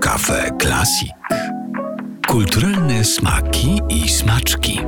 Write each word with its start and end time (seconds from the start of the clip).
Kafe 0.00 0.50
Klasik. 0.58 1.12
Kulturalne 2.28 3.04
smaki 3.04 3.80
i 3.88 4.08
smaczki. 4.08 4.80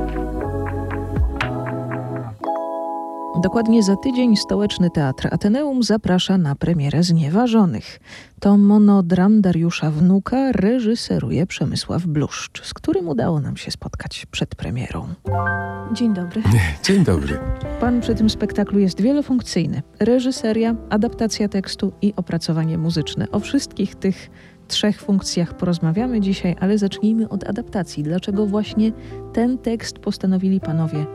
Dokładnie 3.43 3.83
za 3.83 3.95
tydzień 3.95 4.35
Stołeczny 4.35 4.89
Teatr 4.89 5.27
Ateneum 5.31 5.83
zaprasza 5.83 6.37
na 6.37 6.55
premierę 6.55 7.03
Znieważonych. 7.03 7.99
To 8.39 8.57
monodram 8.57 9.41
Dariusza 9.41 9.91
Wnuka 9.91 10.51
reżyseruje 10.51 11.45
Przemysław 11.45 12.05
Bluszcz, 12.05 12.65
z 12.65 12.73
którym 12.73 13.07
udało 13.07 13.39
nam 13.39 13.57
się 13.57 13.71
spotkać 13.71 14.25
przed 14.31 14.55
premierą. 14.55 15.07
Dzień 15.93 16.13
dobry. 16.13 16.41
Dzień 16.83 17.03
dobry. 17.03 17.39
Pan 17.79 18.01
przy 18.01 18.15
tym 18.15 18.29
spektaklu 18.29 18.79
jest 18.79 19.01
wielofunkcyjny. 19.01 19.81
Reżyseria, 19.99 20.75
adaptacja 20.89 21.49
tekstu 21.49 21.91
i 22.01 22.13
opracowanie 22.15 22.77
muzyczne. 22.77 23.31
O 23.31 23.39
wszystkich 23.39 23.95
tych 23.95 24.29
trzech 24.67 25.01
funkcjach 25.01 25.57
porozmawiamy 25.57 26.21
dzisiaj, 26.21 26.55
ale 26.59 26.77
zacznijmy 26.77 27.29
od 27.29 27.49
adaptacji. 27.49 28.03
Dlaczego 28.03 28.45
właśnie 28.45 28.91
ten 29.33 29.57
tekst 29.57 29.99
postanowili 29.99 30.59
panowie 30.59 31.05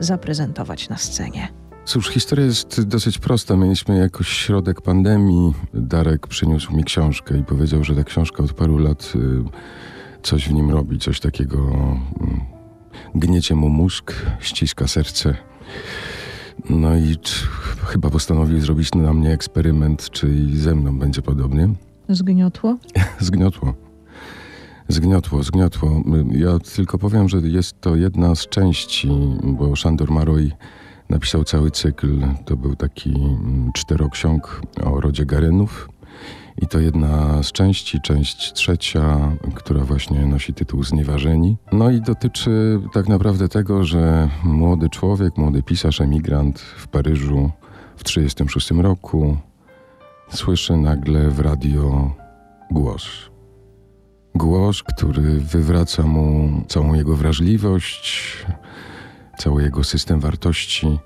zaprezentować 0.00 0.88
na 0.88 0.96
scenie? 0.96 1.48
Cóż, 1.88 2.08
historia 2.08 2.46
jest 2.46 2.82
dosyć 2.84 3.18
prosta. 3.18 3.56
Mieliśmy 3.56 3.98
jakoś 3.98 4.28
środek 4.28 4.80
pandemii. 4.80 5.52
Darek 5.74 6.26
przyniósł 6.26 6.76
mi 6.76 6.84
książkę 6.84 7.38
i 7.38 7.44
powiedział, 7.44 7.84
że 7.84 7.94
ta 7.94 8.04
książka 8.04 8.42
od 8.42 8.52
paru 8.52 8.78
lat 8.78 9.12
y, 9.16 9.18
coś 10.22 10.48
w 10.48 10.52
nim 10.52 10.70
robi, 10.70 10.98
coś 10.98 11.20
takiego 11.20 11.58
mm, 11.58 12.40
gniecie 13.14 13.54
mu 13.54 13.68
mózg, 13.68 14.14
ściska 14.40 14.88
serce. 14.88 15.34
No 16.70 16.96
i 16.96 17.16
chyba 17.86 18.10
postanowił 18.10 18.60
zrobić 18.60 18.94
na 18.94 19.12
mnie 19.12 19.32
eksperyment, 19.32 20.10
czy 20.10 20.28
i 20.28 20.56
ze 20.56 20.74
mną 20.74 20.98
będzie 20.98 21.22
podobnie. 21.22 21.68
Zgniotło? 22.08 22.76
Zgniotło. 23.20 23.74
Zgniotło, 24.88 25.42
zgniotło. 25.42 26.02
Ja 26.30 26.58
tylko 26.58 26.98
powiem, 26.98 27.28
że 27.28 27.38
jest 27.38 27.80
to 27.80 27.96
jedna 27.96 28.34
z 28.34 28.46
części, 28.48 29.10
bo 29.42 29.76
Szandor 29.76 30.10
Maroj 30.10 30.52
napisał 31.10 31.44
cały 31.44 31.70
cykl. 31.70 32.20
To 32.44 32.56
był 32.56 32.76
taki 32.76 33.10
mm, 33.10 33.70
czteroksiąg 33.74 34.62
o 34.84 35.00
rodzie 35.00 35.26
Garenów. 35.26 35.88
I 36.62 36.66
to 36.66 36.78
jedna 36.80 37.42
z 37.42 37.52
części, 37.52 38.00
część 38.00 38.52
trzecia, 38.52 39.36
która 39.54 39.80
właśnie 39.80 40.26
nosi 40.26 40.54
tytuł 40.54 40.82
Znieważeni. 40.82 41.56
No 41.72 41.90
i 41.90 42.00
dotyczy 42.00 42.80
tak 42.92 43.08
naprawdę 43.08 43.48
tego, 43.48 43.84
że 43.84 44.28
młody 44.44 44.88
człowiek, 44.88 45.36
młody 45.36 45.62
pisarz, 45.62 46.00
emigrant 46.00 46.58
w 46.60 46.88
Paryżu 46.88 47.50
w 47.96 48.04
1936 48.04 48.70
roku 48.70 49.36
słyszy 50.30 50.76
nagle 50.76 51.30
w 51.30 51.40
radio 51.40 52.10
głos. 52.70 53.08
Głos, 54.34 54.82
który 54.82 55.40
wywraca 55.40 56.02
mu 56.02 56.50
całą 56.68 56.94
jego 56.94 57.16
wrażliwość, 57.16 58.36
cały 59.38 59.62
jego 59.62 59.84
system 59.84 60.20
wartości, 60.20 60.98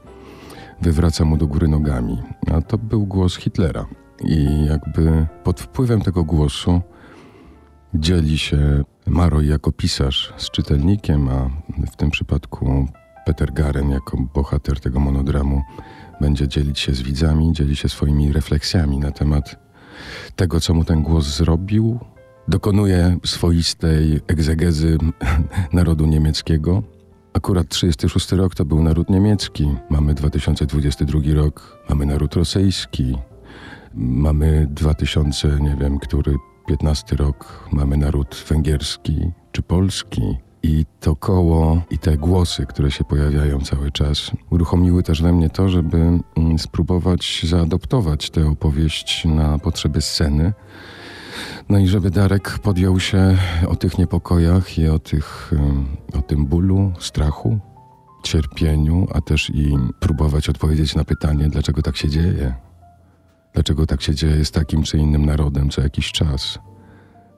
wywraca 0.80 1.24
mu 1.24 1.36
do 1.36 1.46
góry 1.46 1.68
nogami. 1.68 2.22
A 2.52 2.60
to 2.60 2.78
był 2.78 3.06
głos 3.06 3.36
Hitlera. 3.36 3.86
I 4.24 4.64
jakby 4.64 5.26
pod 5.44 5.60
wpływem 5.60 6.00
tego 6.00 6.24
głosu 6.24 6.80
dzieli 7.94 8.38
się 8.38 8.84
Maroj 9.06 9.48
jako 9.48 9.72
pisarz 9.72 10.32
z 10.36 10.50
czytelnikiem, 10.50 11.28
a 11.28 11.50
w 11.92 11.96
tym 11.96 12.10
przypadku 12.10 12.86
Peter 13.26 13.52
Garen 13.52 13.90
jako 13.90 14.16
bohater 14.34 14.80
tego 14.80 15.00
monodramu 15.00 15.62
będzie 16.20 16.48
dzielić 16.48 16.78
się 16.78 16.94
z 16.94 17.02
widzami, 17.02 17.52
dzieli 17.52 17.76
się 17.76 17.88
swoimi 17.88 18.32
refleksjami 18.32 18.98
na 18.98 19.10
temat 19.10 19.56
tego, 20.36 20.60
co 20.60 20.74
mu 20.74 20.84
ten 20.84 21.02
głos 21.02 21.26
zrobił. 21.36 21.98
Dokonuje 22.48 23.16
swoistej 23.26 24.20
egzegezy 24.26 24.98
narodu 25.72 26.06
niemieckiego. 26.06 26.82
Akurat 27.34 27.68
36 27.68 28.32
rok 28.32 28.54
to 28.54 28.64
był 28.64 28.82
naród 28.82 29.10
niemiecki, 29.10 29.68
mamy 29.90 30.14
2022 30.14 31.20
rok, 31.34 31.78
mamy 31.88 32.06
naród 32.06 32.34
rosyjski, 32.34 33.16
mamy 33.94 34.66
2000, 34.70 35.48
nie 35.60 35.76
wiem, 35.80 35.98
który 35.98 36.36
15 36.66 37.16
rok, 37.16 37.68
mamy 37.72 37.96
naród 37.96 38.44
węgierski 38.48 39.30
czy 39.52 39.62
polski. 39.62 40.36
I 40.62 40.86
to 41.00 41.16
koło 41.16 41.82
i 41.90 41.98
te 41.98 42.16
głosy, 42.16 42.66
które 42.66 42.90
się 42.90 43.04
pojawiają 43.04 43.60
cały 43.60 43.90
czas, 43.90 44.30
uruchomiły 44.50 45.02
też 45.02 45.22
we 45.22 45.32
mnie 45.32 45.50
to, 45.50 45.68
żeby 45.68 45.96
mm, 45.96 46.58
spróbować 46.58 47.40
zaadoptować 47.48 48.30
tę 48.30 48.48
opowieść 48.48 49.24
na 49.24 49.58
potrzeby 49.58 50.00
sceny. 50.00 50.52
No 51.68 51.78
i 51.78 51.88
żeby 51.88 52.10
Darek 52.10 52.58
podjął 52.58 53.00
się 53.00 53.38
o 53.68 53.76
tych 53.76 53.98
niepokojach 53.98 54.78
i 54.78 54.88
o, 54.88 54.98
tych, 54.98 55.52
o 56.18 56.22
tym 56.22 56.46
bólu, 56.46 56.92
strachu, 56.98 57.58
cierpieniu, 58.24 59.06
a 59.14 59.20
też 59.20 59.50
i 59.50 59.76
próbować 60.00 60.48
odpowiedzieć 60.48 60.94
na 60.94 61.04
pytanie, 61.04 61.48
dlaczego 61.48 61.82
tak 61.82 61.96
się 61.96 62.08
dzieje. 62.08 62.54
Dlaczego 63.54 63.86
tak 63.86 64.02
się 64.02 64.14
dzieje 64.14 64.44
z 64.44 64.50
takim 64.50 64.82
czy 64.82 64.98
innym 64.98 65.26
narodem 65.26 65.70
co 65.70 65.82
jakiś 65.82 66.12
czas 66.12 66.58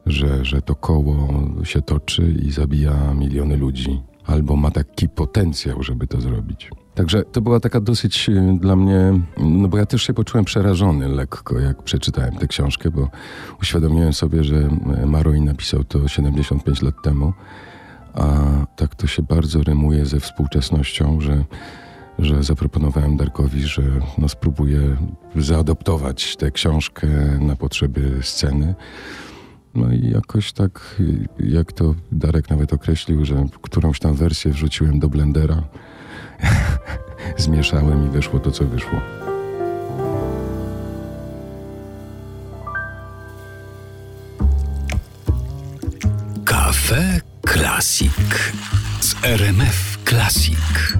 że, 0.06 0.44
że 0.44 0.62
to 0.62 0.74
koło 0.74 1.28
się 1.64 1.82
toczy 1.82 2.34
i 2.42 2.50
zabija 2.50 3.14
miliony 3.14 3.56
ludzi, 3.56 4.02
albo 4.26 4.56
ma 4.56 4.70
taki 4.70 5.08
potencjał, 5.08 5.82
żeby 5.82 6.06
to 6.06 6.20
zrobić. 6.20 6.70
Także 6.94 7.22
to 7.22 7.40
była 7.40 7.60
taka 7.60 7.80
dosyć 7.80 8.28
y, 8.28 8.58
dla 8.60 8.76
mnie, 8.76 9.20
no 9.38 9.68
bo 9.68 9.78
ja 9.78 9.86
też 9.86 10.02
się 10.02 10.14
poczułem 10.14 10.44
przerażony 10.44 11.08
lekko, 11.08 11.58
jak 11.58 11.82
przeczytałem 11.82 12.36
tę 12.36 12.46
książkę, 12.46 12.90
bo 12.90 13.08
uświadomiłem 13.62 14.12
sobie, 14.12 14.44
że 14.44 14.68
Maroi 15.06 15.40
napisał 15.40 15.84
to 15.84 16.08
75 16.08 16.82
lat 16.82 16.94
temu, 17.02 17.32
a 18.14 18.26
tak 18.76 18.94
to 18.94 19.06
się 19.06 19.22
bardzo 19.22 19.62
rymuje 19.62 20.06
ze 20.06 20.20
współczesnością, 20.20 21.20
że, 21.20 21.44
że 22.18 22.42
zaproponowałem 22.42 23.16
Darkowi, 23.16 23.62
że 23.62 23.82
no 24.18 24.28
spróbuję 24.28 24.96
zaadoptować 25.36 26.36
tę 26.36 26.50
książkę 26.50 27.06
na 27.40 27.56
potrzeby 27.56 28.18
sceny. 28.22 28.74
No 29.74 29.92
i 29.92 30.10
jakoś 30.10 30.52
tak, 30.52 30.96
jak 31.38 31.72
to 31.72 31.94
Darek 32.12 32.50
nawet 32.50 32.72
określił, 32.72 33.24
że 33.24 33.46
którąś 33.62 33.98
tam 33.98 34.14
wersję 34.14 34.52
wrzuciłem 34.52 34.98
do 34.98 35.08
blendera, 35.08 35.62
zmieszałem 37.36 38.06
i 38.06 38.10
wyszło 38.10 38.40
to, 38.40 38.50
co 38.50 38.64
wyszło. 38.64 39.00
Kafe 46.44 47.20
Klasik 47.42 48.52
z 49.00 49.14
RMF 49.24 49.98
Klasik. 50.04 50.98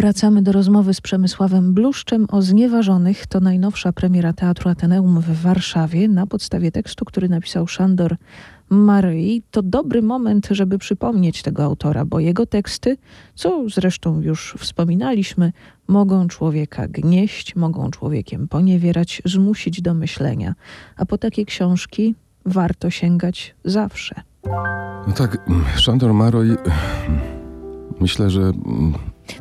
Wracamy 0.00 0.42
do 0.42 0.52
rozmowy 0.52 0.94
z 0.94 1.00
Przemysławem 1.00 1.74
Bluszczem 1.74 2.26
o 2.30 2.42
Znieważonych. 2.42 3.26
To 3.26 3.40
najnowsza 3.40 3.92
premiera 3.92 4.32
Teatru 4.32 4.70
Ateneum 4.70 5.20
w 5.20 5.42
Warszawie 5.42 6.08
na 6.08 6.26
podstawie 6.26 6.72
tekstu, 6.72 7.04
który 7.04 7.28
napisał 7.28 7.66
Szandor 7.66 8.16
Maryi. 8.70 9.42
To 9.50 9.62
dobry 9.62 10.02
moment, 10.02 10.48
żeby 10.50 10.78
przypomnieć 10.78 11.42
tego 11.42 11.64
autora, 11.64 12.04
bo 12.04 12.20
jego 12.20 12.46
teksty, 12.46 12.96
co 13.34 13.64
zresztą 13.68 14.20
już 14.20 14.54
wspominaliśmy, 14.58 15.52
mogą 15.88 16.28
człowieka 16.28 16.88
gnieść, 16.88 17.56
mogą 17.56 17.90
człowiekiem 17.90 18.48
poniewierać, 18.48 19.22
zmusić 19.24 19.82
do 19.82 19.94
myślenia. 19.94 20.54
A 20.96 21.06
po 21.06 21.18
takie 21.18 21.44
książki 21.44 22.14
warto 22.46 22.90
sięgać 22.90 23.54
zawsze. 23.64 24.14
No 25.06 25.12
tak, 25.16 25.50
Szandor 25.76 26.14
Maroj, 26.14 26.56
myślę, 28.00 28.30
że 28.30 28.52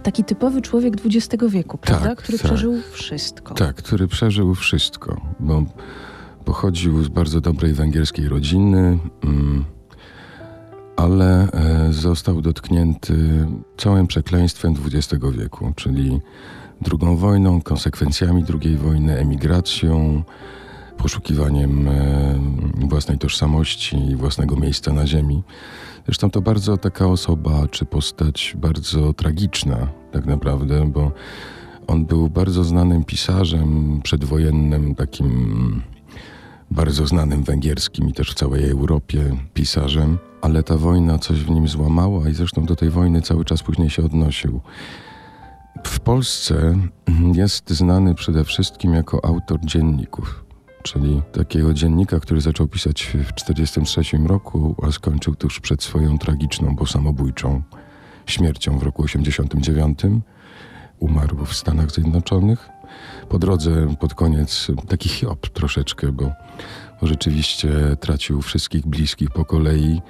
Taki 0.03 0.23
typowy 0.23 0.61
człowiek 0.61 0.93
XX 1.05 1.43
wieku, 1.49 1.77
prawda? 1.77 2.09
Tak, 2.09 2.17
który 2.17 2.37
tak. 2.37 2.47
przeżył 2.47 2.81
wszystko. 2.91 3.53
Tak, 3.53 3.75
który 3.75 4.07
przeżył 4.07 4.55
wszystko, 4.55 5.21
bo 5.39 5.63
pochodził 6.45 7.03
z 7.03 7.07
bardzo 7.07 7.41
dobrej 7.41 7.73
węgierskiej 7.73 8.29
rodziny, 8.29 8.97
mm, 9.23 9.65
ale 10.95 11.51
e, 11.51 11.93
został 11.93 12.41
dotknięty 12.41 13.47
całym 13.77 14.07
przekleństwem 14.07 14.75
XX 14.85 15.23
wieku, 15.37 15.73
czyli 15.75 16.19
drugą 16.81 17.17
wojną, 17.17 17.61
konsekwencjami 17.61 18.43
II 18.63 18.77
wojny, 18.77 19.17
emigracją, 19.17 20.23
poszukiwaniem 20.97 21.87
e, 21.87 22.39
własnej 22.87 23.17
tożsamości 23.17 23.97
i 23.97 24.15
własnego 24.15 24.55
miejsca 24.55 24.93
na 24.93 25.07
ziemi. 25.07 25.43
Zresztą 26.05 26.29
to 26.29 26.41
bardzo 26.41 26.77
taka 26.77 27.07
osoba 27.07 27.67
czy 27.71 27.85
postać 27.85 28.55
bardzo 28.57 29.13
tragiczna, 29.13 29.87
tak 30.11 30.25
naprawdę, 30.25 30.87
bo 30.87 31.11
on 31.87 32.05
był 32.05 32.29
bardzo 32.29 32.63
znanym 32.63 33.03
pisarzem 33.03 33.99
przedwojennym, 34.03 34.95
takim 34.95 35.81
bardzo 36.71 37.07
znanym 37.07 37.43
węgierskim 37.43 38.09
i 38.09 38.13
też 38.13 38.31
w 38.31 38.33
całej 38.33 38.69
Europie 38.69 39.37
pisarzem, 39.53 40.17
ale 40.41 40.63
ta 40.63 40.77
wojna 40.77 41.17
coś 41.17 41.43
w 41.43 41.49
nim 41.49 41.67
złamała 41.67 42.29
i 42.29 42.33
zresztą 42.33 42.65
do 42.65 42.75
tej 42.75 42.89
wojny 42.89 43.21
cały 43.21 43.45
czas 43.45 43.63
później 43.63 43.89
się 43.89 44.05
odnosił. 44.05 44.61
W 45.87 45.99
Polsce 45.99 46.77
jest 47.33 47.69
znany 47.69 48.15
przede 48.15 48.43
wszystkim 48.43 48.93
jako 48.93 49.25
autor 49.25 49.59
dzienników 49.65 50.48
czyli 50.83 51.21
takiego 51.31 51.73
dziennika, 51.73 52.19
który 52.19 52.41
zaczął 52.41 52.67
pisać 52.67 53.03
w 53.03 53.33
1943 53.33 54.27
roku, 54.27 54.75
a 54.87 54.91
skończył 54.91 55.35
tuż 55.35 55.59
przed 55.59 55.83
swoją 55.83 56.17
tragiczną, 56.17 56.75
bo 56.75 56.85
samobójczą 56.85 57.61
śmiercią 58.25 58.79
w 58.79 58.83
roku 58.83 59.03
1989. 59.03 60.23
Umarł 60.99 61.45
w 61.45 61.53
Stanach 61.53 61.91
Zjednoczonych. 61.91 62.69
Po 63.29 63.39
drodze 63.39 63.95
pod 63.99 64.13
koniec 64.13 64.67
taki 64.87 65.09
Hiob 65.09 65.49
troszeczkę, 65.49 66.11
bo, 66.11 66.31
rzeczywiście 67.01 67.69
tracił 67.99 68.41
wszystkich 68.41 68.87
bliskich 68.87 69.31
po 69.31 69.45
kolei, 69.45 70.01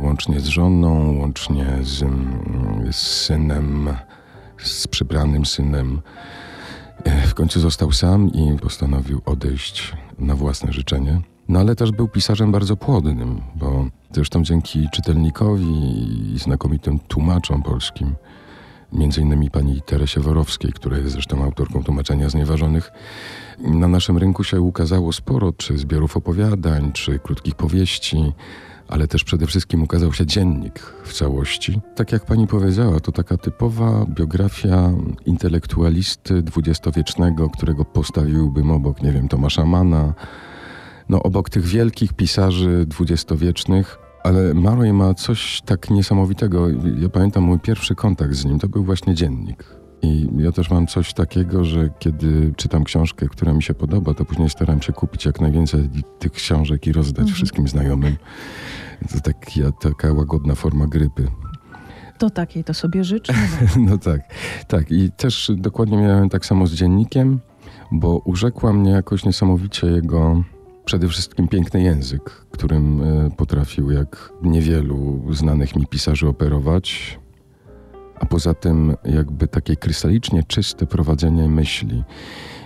łącznie 0.00 0.40
z 0.40 0.46
żoną, 0.46 1.18
łącznie 1.18 1.66
z, 1.82 2.04
z 2.90 2.96
synem, 2.96 3.88
z 4.58 4.86
przybranym 4.88 5.46
synem. 5.46 6.00
W 7.26 7.34
końcu 7.34 7.60
został 7.60 7.92
sam 7.92 8.32
i 8.32 8.58
postanowił 8.58 9.20
odejść 9.26 9.92
na 10.18 10.34
własne 10.34 10.72
życzenie. 10.72 11.20
No 11.48 11.60
ale 11.60 11.76
też 11.76 11.92
był 11.92 12.08
pisarzem 12.08 12.52
bardzo 12.52 12.76
płodnym, 12.76 13.40
bo 13.54 13.86
zresztą 14.12 14.42
dzięki 14.42 14.88
czytelnikowi 14.92 16.34
i 16.34 16.38
znakomitym 16.38 16.98
tłumaczom 16.98 17.62
polskim, 17.62 18.14
między 18.92 19.20
innymi 19.20 19.50
pani 19.50 19.82
Teresie 19.82 20.20
Worowskiej, 20.20 20.72
która 20.72 20.98
jest 20.98 21.12
zresztą 21.12 21.44
autorką 21.44 21.84
tłumaczenia 21.84 22.28
Znieważonych, 22.28 22.92
na 23.58 23.88
naszym 23.88 24.18
rynku 24.18 24.44
się 24.44 24.60
ukazało 24.60 25.12
sporo 25.12 25.52
czy 25.52 25.78
zbiorów 25.78 26.16
opowiadań, 26.16 26.92
czy 26.92 27.18
krótkich 27.18 27.54
powieści, 27.54 28.32
ale 28.88 29.08
też 29.08 29.24
przede 29.24 29.46
wszystkim 29.46 29.82
ukazał 29.82 30.12
się 30.12 30.26
dziennik 30.26 30.78
w 31.04 31.12
całości. 31.12 31.80
Tak 31.96 32.12
jak 32.12 32.24
pani 32.24 32.46
powiedziała, 32.46 33.00
to 33.00 33.12
taka 33.12 33.36
typowa 33.36 34.06
biografia 34.08 34.92
intelektualisty 35.26 36.42
dwudziestowiecznego, 36.42 37.50
którego 37.50 37.84
postawiłbym 37.84 38.70
obok, 38.70 39.02
nie 39.02 39.12
wiem, 39.12 39.28
Tomasza 39.28 39.64
Mana, 39.64 40.14
no 41.08 41.22
obok 41.22 41.50
tych 41.50 41.64
wielkich 41.64 42.12
pisarzy 42.12 42.86
dwudziestowiecznych, 42.86 43.98
ale 44.24 44.54
Maroy 44.54 44.92
ma 44.92 45.14
coś 45.14 45.62
tak 45.64 45.90
niesamowitego. 45.90 46.68
Ja 46.98 47.08
pamiętam 47.08 47.44
mój 47.44 47.60
pierwszy 47.60 47.94
kontakt 47.94 48.34
z 48.34 48.44
nim, 48.44 48.58
to 48.58 48.68
był 48.68 48.84
właśnie 48.84 49.14
dziennik. 49.14 49.83
I 50.04 50.28
ja 50.38 50.52
też 50.52 50.70
mam 50.70 50.86
coś 50.86 51.14
takiego, 51.14 51.64
że 51.64 51.88
kiedy 51.98 52.52
czytam 52.56 52.84
książkę, 52.84 53.26
która 53.28 53.52
mi 53.52 53.62
się 53.62 53.74
podoba, 53.74 54.14
to 54.14 54.24
później 54.24 54.50
staram 54.50 54.82
się 54.82 54.92
kupić 54.92 55.24
jak 55.24 55.40
najwięcej 55.40 55.88
tych 56.18 56.32
książek 56.32 56.86
i 56.86 56.92
rozdać 56.92 57.18
mhm. 57.18 57.34
wszystkim 57.34 57.68
znajomym. 57.68 58.16
To 59.12 59.20
tak, 59.20 59.56
ja, 59.56 59.72
taka 59.72 60.12
łagodna 60.12 60.54
forma 60.54 60.86
grypy. 60.86 61.28
To 62.18 62.30
takiej 62.30 62.64
to 62.64 62.74
sobie 62.74 63.04
życzę. 63.04 63.34
no 63.88 63.98
tak, 63.98 64.20
tak. 64.68 64.90
I 64.90 65.10
też 65.12 65.52
dokładnie 65.56 65.96
miałem 65.96 66.28
tak 66.28 66.46
samo 66.46 66.66
z 66.66 66.72
dziennikiem, 66.72 67.40
bo 67.92 68.18
urzekła 68.18 68.72
mnie 68.72 68.90
jakoś 68.90 69.24
niesamowicie 69.24 69.86
jego 69.86 70.44
przede 70.84 71.08
wszystkim 71.08 71.48
piękny 71.48 71.82
język, 71.82 72.30
którym 72.50 73.02
e, 73.02 73.30
potrafił 73.30 73.90
jak 73.90 74.32
niewielu 74.42 75.22
znanych 75.30 75.76
mi 75.76 75.86
pisarzy 75.86 76.28
operować 76.28 77.18
a 78.24 78.26
poza 78.26 78.54
tym 78.54 78.96
jakby 79.04 79.48
takie 79.48 79.76
krystalicznie 79.76 80.42
czyste 80.42 80.86
prowadzenie 80.86 81.48
myśli. 81.48 82.04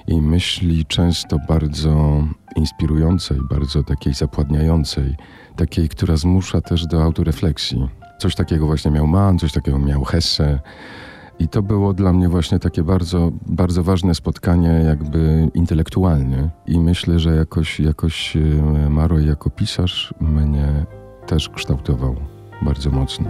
I 0.06 0.22
myśli 0.22 0.86
często 0.86 1.36
bardzo 1.48 2.24
inspirującej, 2.56 3.38
bardzo 3.50 3.82
takiej 3.82 4.14
zapładniającej, 4.14 5.16
takiej, 5.56 5.88
która 5.88 6.16
zmusza 6.16 6.60
też 6.60 6.86
do 6.86 7.02
autorefleksji. 7.02 7.88
Coś 8.18 8.34
takiego 8.34 8.66
właśnie 8.66 8.90
miał 8.90 9.06
Mann, 9.06 9.38
coś 9.38 9.52
takiego 9.52 9.78
miał 9.78 10.04
Hesse. 10.04 10.60
I 11.38 11.48
to 11.48 11.62
było 11.62 11.94
dla 11.94 12.12
mnie 12.12 12.28
właśnie 12.28 12.58
takie 12.58 12.82
bardzo, 12.82 13.32
bardzo 13.46 13.82
ważne 13.82 14.14
spotkanie 14.14 14.68
jakby 14.68 15.50
intelektualnie. 15.54 16.50
I 16.66 16.80
myślę, 16.80 17.18
że 17.18 17.36
jakoś, 17.36 17.80
jakoś 17.80 18.36
e, 18.36 18.40
Maro 18.90 19.18
jako 19.18 19.50
pisarz 19.50 20.14
mnie 20.20 20.86
też 21.26 21.48
kształtował 21.48 22.37
bardzo 22.62 22.90
mocno. 22.90 23.26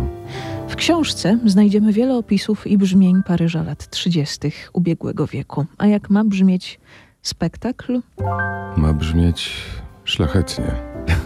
W 0.69 0.77
książce 0.77 1.39
znajdziemy 1.47 1.93
wiele 1.93 2.17
opisów 2.17 2.67
i 2.67 2.79
brzmień 2.79 3.23
Paryża 3.27 3.63
lat 3.63 3.91
30. 3.91 4.53
ubiegłego 4.73 5.27
wieku. 5.27 5.67
A 5.79 5.87
jak 5.87 6.11
ma 6.11 6.25
brzmieć 6.25 6.81
spektakl? 7.23 8.01
Ma 8.77 8.93
brzmieć 8.93 9.51
szlachetnie. 10.05 10.75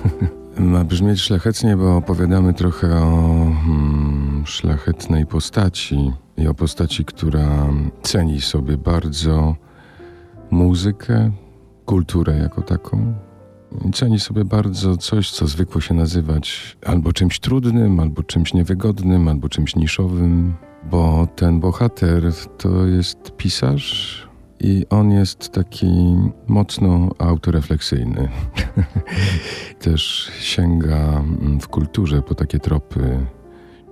ma 0.72 0.84
brzmieć 0.84 1.20
szlachetnie, 1.20 1.76
bo 1.76 1.96
opowiadamy 1.96 2.54
trochę 2.54 2.96
o 2.96 3.46
hmm, 3.64 4.42
szlachetnej 4.46 5.26
postaci 5.26 6.12
i 6.36 6.48
o 6.48 6.54
postaci, 6.54 7.04
która 7.04 7.66
ceni 8.02 8.40
sobie 8.40 8.76
bardzo 8.76 9.56
muzykę, 10.50 11.30
kulturę 11.86 12.36
jako 12.38 12.62
taką, 12.62 13.14
ceni 13.94 14.20
sobie 14.20 14.44
bardzo 14.44 14.96
coś, 14.96 15.30
co 15.30 15.46
zwykło 15.46 15.80
się 15.80 15.94
nazywać 15.94 16.76
albo 16.86 17.12
czymś 17.12 17.40
trudnym, 17.40 18.00
albo 18.00 18.22
czymś 18.22 18.54
niewygodnym, 18.54 19.28
albo 19.28 19.48
czymś 19.48 19.76
niszowym, 19.76 20.54
bo 20.90 21.28
ten 21.36 21.60
bohater 21.60 22.22
to 22.58 22.86
jest 22.86 23.36
pisarz 23.36 24.28
i 24.60 24.86
on 24.90 25.10
jest 25.10 25.52
taki 25.52 26.16
mocno 26.46 27.10
autorefleksyjny. 27.18 28.28
Też 29.84 30.32
sięga 30.40 31.22
w 31.60 31.68
kulturze 31.68 32.22
po 32.22 32.34
takie 32.34 32.58
tropy 32.58 33.26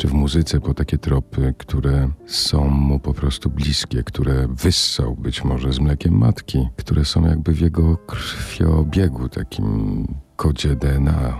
czy 0.00 0.08
w 0.08 0.12
muzyce 0.12 0.60
po 0.60 0.74
takie 0.74 0.98
tropy, 0.98 1.54
które 1.58 2.08
są 2.26 2.68
mu 2.68 2.98
po 2.98 3.14
prostu 3.14 3.50
bliskie, 3.50 4.02
które 4.02 4.48
wyssał 4.48 5.16
być 5.16 5.44
może 5.44 5.72
z 5.72 5.80
mlekiem 5.80 6.18
matki, 6.18 6.68
które 6.76 7.04
są 7.04 7.26
jakby 7.26 7.52
w 7.52 7.60
jego 7.60 7.96
krwiobiegu, 7.96 9.28
takim 9.28 10.06
kodzie 10.36 10.76
DNA, 10.76 11.38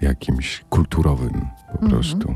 jakimś 0.00 0.64
kulturowym 0.68 1.32
po 1.66 1.72
mhm. 1.72 1.90
prostu. 1.90 2.34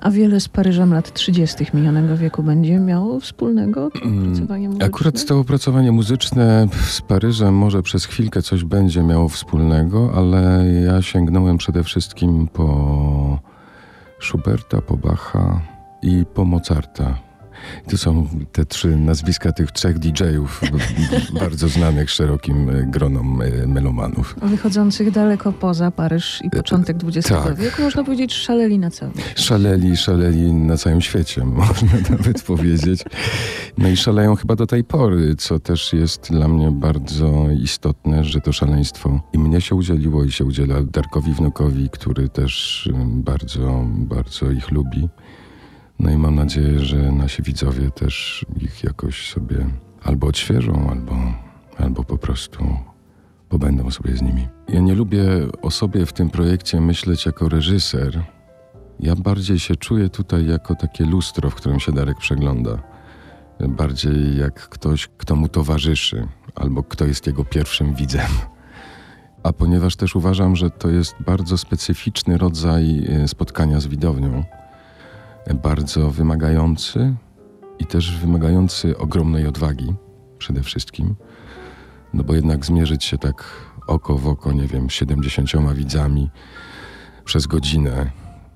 A 0.00 0.10
wiele 0.10 0.40
z 0.40 0.48
Paryżem 0.48 0.92
lat 0.94 1.12
30. 1.12 1.66
minionego 1.74 2.16
wieku 2.16 2.42
będzie 2.42 2.78
miało 2.78 3.20
wspólnego 3.20 3.90
mm, 4.04 4.22
opracowanie 4.22 4.68
muzyczne? 4.68 4.86
Akurat 4.86 5.26
to 5.26 5.38
opracowanie 5.38 5.92
muzyczne 5.92 6.68
z 6.86 7.00
Paryżem 7.00 7.54
może 7.54 7.82
przez 7.82 8.04
chwilkę 8.04 8.42
coś 8.42 8.64
będzie 8.64 9.02
miało 9.02 9.28
wspólnego, 9.28 10.12
ale 10.14 10.64
ja 10.86 11.02
sięgnąłem 11.02 11.58
przede 11.58 11.84
wszystkim 11.84 12.48
po 12.52 13.51
Schuberta, 14.22 14.80
po 14.80 14.96
Bacha 14.96 15.60
i 16.02 16.24
po 16.24 16.44
Mozarta. 16.44 17.31
To 17.90 17.98
są 17.98 18.28
te 18.52 18.64
trzy 18.64 18.96
nazwiska 18.96 19.52
tych 19.52 19.72
trzech 19.72 19.98
DJ-ów, 19.98 20.60
bardzo 21.40 21.68
znanych 21.68 22.10
szerokim 22.10 22.70
e, 22.70 22.82
gronom 22.82 23.42
e, 23.42 23.66
melomanów. 23.66 24.36
Wychodzących 24.42 25.10
daleko 25.10 25.52
poza 25.52 25.90
Paryż 25.90 26.42
i 26.44 26.50
początek 26.50 26.96
XX 27.04 27.28
tak. 27.28 27.56
wieku, 27.56 27.82
można 27.82 28.04
powiedzieć, 28.04 28.34
szaleli 28.34 28.78
na 28.78 28.90
całym 28.90 29.14
świecie. 29.14 29.42
Szaleli, 29.42 29.96
szaleli 29.96 30.52
na 30.52 30.76
całym 30.76 31.00
świecie, 31.00 31.44
można 31.62 31.98
nawet 32.10 32.42
powiedzieć. 32.42 33.04
No 33.78 33.88
i 33.88 33.96
szaleją 33.96 34.36
chyba 34.36 34.56
do 34.56 34.66
tej 34.66 34.84
pory, 34.84 35.34
co 35.36 35.58
też 35.60 35.92
jest 35.92 36.30
dla 36.30 36.48
mnie 36.48 36.70
bardzo 36.70 37.46
istotne, 37.62 38.24
że 38.24 38.40
to 38.40 38.52
szaleństwo 38.52 39.20
i 39.32 39.38
mnie 39.38 39.60
się 39.60 39.74
udzieliło 39.74 40.24
i 40.24 40.32
się 40.32 40.44
udziela 40.44 40.82
Darkowi 40.82 41.32
wnukowi, 41.32 41.88
który 41.90 42.28
też 42.28 42.88
bardzo, 43.04 43.84
bardzo 43.86 44.50
ich 44.50 44.70
lubi. 44.70 45.08
No 46.02 46.10
i 46.10 46.16
mam 46.16 46.34
nadzieję, 46.34 46.78
że 46.78 47.12
nasi 47.12 47.42
widzowie 47.42 47.90
też 47.90 48.46
ich 48.60 48.84
jakoś 48.84 49.30
sobie 49.30 49.66
albo 50.02 50.26
odświeżą, 50.26 50.90
albo, 50.90 51.16
albo 51.78 52.04
po 52.04 52.18
prostu 52.18 52.76
pobędą 53.48 53.90
sobie 53.90 54.16
z 54.16 54.22
nimi. 54.22 54.48
Ja 54.68 54.80
nie 54.80 54.94
lubię 54.94 55.22
o 55.62 55.70
sobie 55.70 56.06
w 56.06 56.12
tym 56.12 56.30
projekcie 56.30 56.80
myśleć 56.80 57.26
jako 57.26 57.48
reżyser. 57.48 58.24
Ja 59.00 59.16
bardziej 59.16 59.58
się 59.58 59.76
czuję 59.76 60.08
tutaj 60.08 60.46
jako 60.46 60.74
takie 60.74 61.04
lustro, 61.04 61.50
w 61.50 61.54
którym 61.54 61.80
się 61.80 61.92
Darek 61.92 62.18
przegląda. 62.18 62.82
Bardziej 63.68 64.38
jak 64.38 64.68
ktoś, 64.68 65.08
kto 65.16 65.36
mu 65.36 65.48
towarzyszy, 65.48 66.28
albo 66.54 66.82
kto 66.82 67.06
jest 67.06 67.26
jego 67.26 67.44
pierwszym 67.44 67.94
widzem. 67.94 68.30
A 69.42 69.52
ponieważ 69.52 69.96
też 69.96 70.16
uważam, 70.16 70.56
że 70.56 70.70
to 70.70 70.90
jest 70.90 71.14
bardzo 71.26 71.58
specyficzny 71.58 72.38
rodzaj 72.38 73.04
e, 73.08 73.28
spotkania 73.28 73.80
z 73.80 73.86
widownią, 73.86 74.44
bardzo 75.62 76.10
wymagający 76.10 77.14
i 77.78 77.86
też 77.86 78.18
wymagający 78.18 78.98
ogromnej 78.98 79.46
odwagi 79.46 79.94
przede 80.38 80.62
wszystkim. 80.62 81.14
No 82.14 82.24
bo 82.24 82.34
jednak 82.34 82.66
zmierzyć 82.66 83.04
się 83.04 83.18
tak 83.18 83.44
oko 83.86 84.18
w 84.18 84.28
oko, 84.28 84.52
nie 84.52 84.66
wiem, 84.66 84.90
70 84.90 85.50
widzami 85.74 86.30
przez 87.24 87.46
godzinę, 87.46 88.10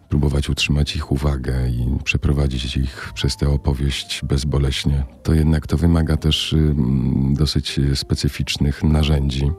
próbować 0.09 0.51
utrzymać 0.51 0.97
ich 0.97 1.13
uwagę 1.13 1.69
i 1.69 1.99
przeprowadzić 2.05 2.77
ich 2.77 3.11
przez 3.15 3.37
tę 3.37 3.49
opowieść 3.49 4.21
bezboleśnie, 4.25 5.05
to 5.23 5.35
jednak 5.35 5.67
to 5.67 5.77
wymaga 5.77 6.17
też 6.17 6.53
y, 6.53 6.75
dosyć 7.33 7.81
specyficznych 7.95 8.85
narzędzi, 8.85 9.51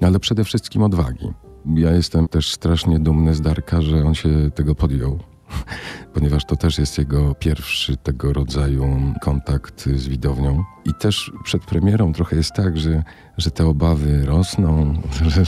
ale 0.00 0.20
przede 0.20 0.44
wszystkim 0.44 0.82
odwagi. 0.82 1.28
Ja 1.74 1.90
jestem 1.90 2.28
też 2.28 2.52
strasznie 2.52 2.98
dumny 2.98 3.34
z 3.34 3.40
Darka, 3.40 3.82
że 3.82 4.04
on 4.04 4.14
się 4.14 4.50
tego 4.54 4.74
podjął 4.74 5.18
ponieważ 6.14 6.44
to 6.44 6.56
też 6.56 6.78
jest 6.78 6.98
jego 6.98 7.34
pierwszy 7.34 7.96
tego 7.96 8.32
rodzaju 8.32 9.00
kontakt 9.20 9.88
z 9.96 10.08
widownią. 10.08 10.64
I 10.84 10.94
też 10.94 11.32
przed 11.44 11.62
premierą 11.64 12.12
trochę 12.12 12.36
jest 12.36 12.52
tak, 12.52 12.78
że, 12.78 13.02
że 13.36 13.50
te 13.50 13.66
obawy 13.66 14.26
rosną, 14.26 14.94
że, 15.28 15.44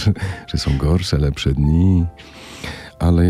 że, 0.47 0.59
są 0.59 0.79
gorsze, 0.79 1.19
lepsze 1.19 1.53
dni. 1.53 2.07
Ale 2.99 3.25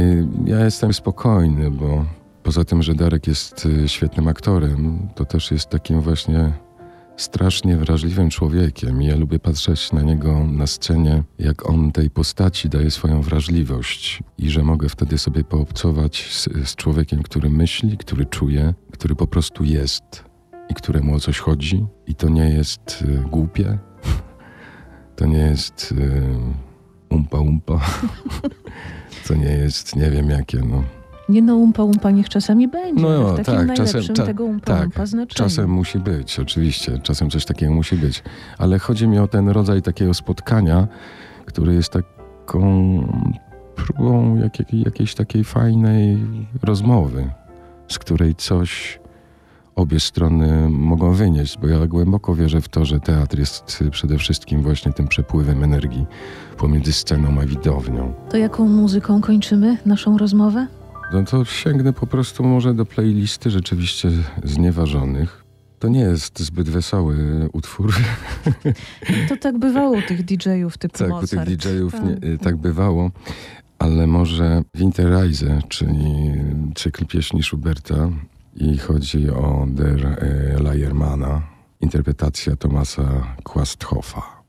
ja 0.44 0.64
jestem 0.64 0.92
spokojny, 0.92 1.70
bo 1.70 2.04
poza 2.42 2.64
tym, 2.64 2.82
że 2.82 2.94
Darek 2.94 3.26
jest 3.26 3.66
y, 3.66 3.88
świetnym 3.88 4.28
aktorem, 4.28 5.08
to 5.14 5.24
też 5.24 5.50
jest 5.50 5.68
takim 5.68 6.00
właśnie 6.00 6.52
strasznie 7.16 7.76
wrażliwym 7.76 8.30
człowiekiem. 8.30 9.02
Ja 9.02 9.16
lubię 9.16 9.38
patrzeć 9.38 9.92
na 9.92 10.02
niego 10.02 10.44
na 10.44 10.66
scenie, 10.66 11.22
jak 11.38 11.68
on 11.68 11.92
tej 11.92 12.10
postaci 12.10 12.68
daje 12.68 12.90
swoją 12.90 13.22
wrażliwość 13.22 14.22
i 14.38 14.50
że 14.50 14.62
mogę 14.62 14.88
wtedy 14.88 15.18
sobie 15.18 15.44
poobcować 15.44 16.26
z, 16.30 16.48
z 16.68 16.76
człowiekiem, 16.76 17.22
który 17.22 17.50
myśli, 17.50 17.98
który 17.98 18.26
czuje, 18.26 18.74
który 18.92 19.14
po 19.14 19.26
prostu 19.26 19.64
jest 19.64 20.24
i 20.68 20.74
któremu 20.74 21.14
o 21.14 21.20
coś 21.20 21.38
chodzi. 21.38 21.86
I 22.06 22.14
to 22.14 22.28
nie 22.28 22.50
jest 22.50 23.02
y, 23.02 23.28
głupie, 23.30 23.78
to 25.16 25.26
nie 25.26 25.38
jest 25.38 25.92
y, 25.92 26.22
umpa 27.08 27.38
umpa, 27.38 27.80
to 29.28 29.34
nie 29.34 29.52
jest 29.52 29.96
nie 29.96 30.10
wiem 30.10 30.30
jakie, 30.30 30.58
no. 30.58 31.01
Nie 31.28 31.42
no, 31.42 31.56
umpa 31.56 31.82
umpa 31.82 32.10
niech 32.10 32.28
czasami 32.28 32.68
będzie. 32.68 33.02
No, 33.02 33.32
w 33.32 33.36
takim 33.36 33.66
tak, 33.66 33.76
czasem, 33.76 34.02
cza- 34.02 34.26
tego 34.26 34.44
umpa 34.44 34.66
tak, 34.66 34.84
umpa 34.84 35.06
znaczeniu. 35.06 35.48
Czasem 35.48 35.70
musi 35.70 35.98
być, 35.98 36.40
oczywiście, 36.40 36.98
czasem 36.98 37.30
coś 37.30 37.44
takiego 37.44 37.72
musi 37.72 37.96
być. 37.96 38.22
Ale 38.58 38.78
chodzi 38.78 39.08
mi 39.08 39.18
o 39.18 39.28
ten 39.28 39.48
rodzaj 39.48 39.82
takiego 39.82 40.14
spotkania, 40.14 40.88
który 41.46 41.74
jest 41.74 41.92
taką 41.92 42.62
próbą 43.76 44.36
jak, 44.36 44.72
jakiejś 44.72 45.14
takiej 45.14 45.44
fajnej 45.44 46.18
rozmowy, 46.62 47.30
z 47.88 47.98
której 47.98 48.34
coś 48.34 49.00
obie 49.74 50.00
strony 50.00 50.68
mogą 50.70 51.12
wynieść, 51.12 51.58
bo 51.58 51.68
ja 51.68 51.86
głęboko 51.86 52.34
wierzę 52.34 52.60
w 52.60 52.68
to, 52.68 52.84
że 52.84 53.00
teatr 53.00 53.38
jest 53.38 53.82
przede 53.90 54.18
wszystkim 54.18 54.62
właśnie 54.62 54.92
tym 54.92 55.08
przepływem 55.08 55.64
energii 55.64 56.06
pomiędzy 56.56 56.92
sceną 56.92 57.40
a 57.40 57.46
widownią. 57.46 58.12
To 58.30 58.36
jaką 58.36 58.68
muzyką 58.68 59.20
kończymy 59.20 59.76
naszą 59.86 60.18
rozmowę? 60.18 60.66
No 61.12 61.24
to 61.24 61.44
sięgnę 61.44 61.92
po 61.92 62.06
prostu 62.06 62.44
może 62.44 62.74
do 62.74 62.86
playlisty 62.86 63.50
rzeczywiście 63.50 64.10
znieważonych. 64.44 65.44
To 65.78 65.88
nie 65.88 66.00
jest 66.00 66.38
zbyt 66.40 66.68
wesoły 66.68 67.16
utwór. 67.52 67.94
To 69.28 69.36
tak 69.36 69.58
bywało 69.58 69.98
u 69.98 70.02
tych 70.02 70.24
DJ-ów 70.24 70.78
typu 70.78 70.98
tak, 70.98 71.08
Mozart. 71.08 71.32
u 71.32 71.36
tych 71.36 71.56
DJ-ów 71.56 71.92
Tak. 71.92 72.04
nie, 72.04 72.38
tak 72.38 72.56
bywało. 72.56 73.10
Ale 73.78 74.06
może 74.06 74.62
Winterreise, 74.74 75.60
czyli 75.68 76.32
cykl 76.74 77.06
pieśni 77.06 77.42
Schuberta 77.42 78.08
i 78.56 78.78
chodzi 78.78 79.30
o 79.30 79.66
Der 79.68 80.06
e, 80.06 80.62
Leiermana, 80.62 81.42
interpretacja 81.80 82.56
Tomasa 82.56 83.36
Quasthoffa. 83.42 84.41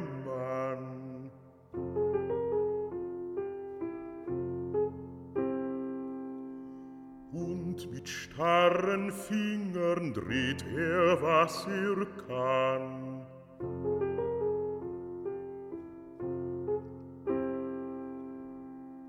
Und 7.32 7.90
mit 7.90 8.08
starren 8.08 9.10
Fingern 9.10 10.12
dreht 10.12 10.64
er, 10.76 11.22
was 11.22 11.66
er 11.66 12.06
kann. 12.28 13.24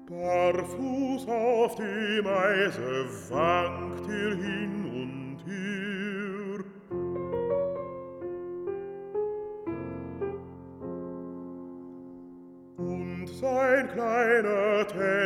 Barfuß 0.08 1.28
auf 1.28 1.76
dem 1.76 2.28
Eise 2.28 3.10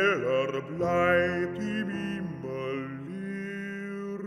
Teller 0.00 0.62
bleibt 0.62 1.58
ihm 1.62 1.90
immer 1.90 2.72
leer. 3.06 4.22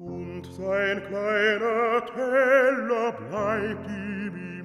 Und 0.00 0.44
sein 0.44 1.02
kleiner 1.08 2.04
Teller 2.16 3.12
bleibt 3.30 3.86
ihm 3.88 4.57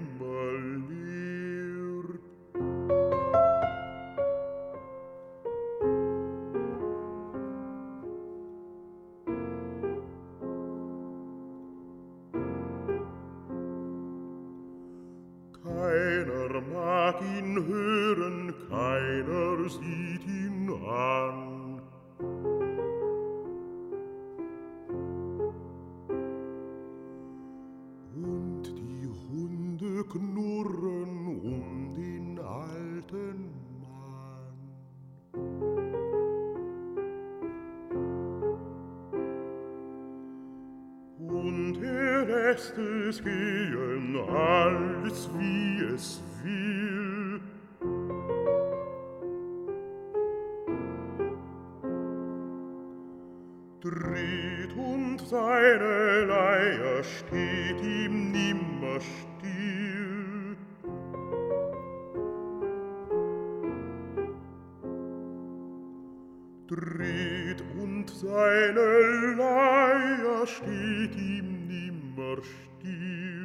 sieht 19.70 20.25
ihn 20.27 20.70
an. 20.86 21.82
Und 28.15 28.63
die 28.77 29.08
Hunde 29.29 30.03
knurren 30.05 31.39
um 31.41 31.93
den 31.96 32.39
alten 32.39 33.51
Mann. 33.82 34.58
Und 41.20 41.84
er 41.84 42.25
lässt 42.25 42.77
es 42.77 43.24
gehen, 43.24 44.17
alles 44.29 45.29
wie 45.38 45.84
es 45.93 46.22
will. 46.43 47.02
Steht 57.03 57.81
ihm 57.81 58.31
nimmer 58.31 59.00
still. 59.01 60.55
Dreht 66.67 67.62
und 67.77 68.10
seine 68.10 69.36
Leier 69.38 70.48
steht 70.48 71.15
ihm 71.17 71.67
nimmer 71.67 72.41
still. 72.41 73.42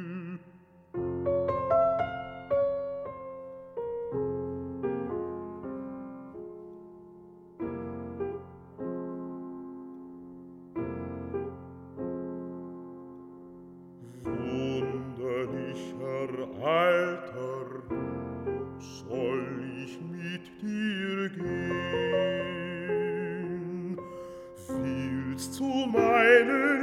zu 25.39 25.63
meinen 25.63 26.78